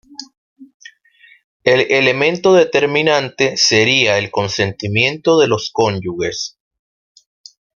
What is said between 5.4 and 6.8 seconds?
los cónyuges.